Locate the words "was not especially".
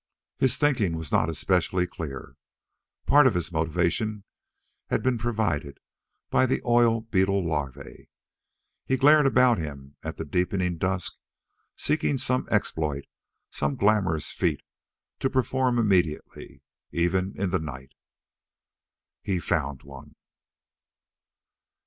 0.97-1.85